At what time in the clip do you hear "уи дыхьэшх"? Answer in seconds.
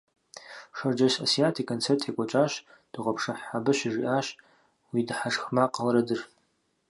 4.91-5.43